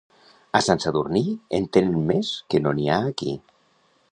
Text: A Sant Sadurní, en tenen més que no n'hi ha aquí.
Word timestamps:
A 0.59 0.61
Sant 0.67 0.79
Sadurní, 0.85 1.21
en 1.59 1.67
tenen 1.77 2.01
més 2.13 2.33
que 2.55 2.63
no 2.65 2.73
n'hi 2.79 2.89
ha 2.95 2.99
aquí. 3.13 3.37